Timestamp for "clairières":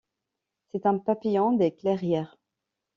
1.75-2.35